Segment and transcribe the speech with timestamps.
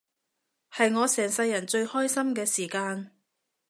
[0.73, 3.11] 係我成世人最開心嘅時間